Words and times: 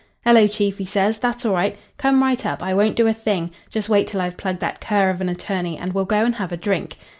"'Hello, 0.25 0.47
chief,' 0.47 0.79
he 0.79 0.85
says. 0.85 1.19
'That's 1.19 1.45
all 1.45 1.53
right. 1.53 1.77
Come 1.99 2.23
right 2.23 2.43
up. 2.43 2.63
I 2.63 2.73
won't 2.73 2.95
do 2.95 3.05
a 3.05 3.13
thing. 3.13 3.51
Just 3.69 3.87
wait 3.87 4.07
till 4.07 4.19
I've 4.19 4.35
plugged 4.35 4.59
that 4.61 4.81
cur 4.81 5.11
of 5.11 5.21
an 5.21 5.29
attorney 5.29 5.77
and 5.77 5.93
we'll 5.93 6.05
go 6.05 6.25
and 6.25 6.33
have 6.37 6.51
a 6.51 6.57
drink.' 6.57 6.97